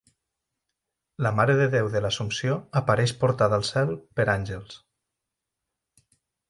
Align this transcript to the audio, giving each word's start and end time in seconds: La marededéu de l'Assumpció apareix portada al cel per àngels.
La 1.25 1.31
marededéu 1.39 1.91
de 1.97 2.01
l'Assumpció 2.05 2.57
apareix 2.83 3.15
portada 3.25 3.61
al 3.61 3.69
cel 3.73 3.95
per 4.21 4.31
àngels. 4.39 4.83